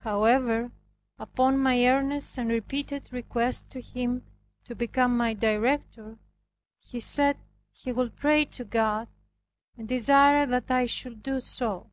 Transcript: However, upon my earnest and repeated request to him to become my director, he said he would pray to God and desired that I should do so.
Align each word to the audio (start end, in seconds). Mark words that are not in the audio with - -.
However, 0.00 0.72
upon 1.18 1.58
my 1.58 1.86
earnest 1.88 2.36
and 2.36 2.50
repeated 2.50 3.10
request 3.14 3.70
to 3.70 3.80
him 3.80 4.26
to 4.64 4.74
become 4.74 5.16
my 5.16 5.32
director, 5.32 6.18
he 6.80 7.00
said 7.00 7.38
he 7.72 7.90
would 7.90 8.14
pray 8.14 8.44
to 8.44 8.64
God 8.66 9.08
and 9.78 9.88
desired 9.88 10.50
that 10.50 10.70
I 10.70 10.84
should 10.84 11.22
do 11.22 11.40
so. 11.40 11.90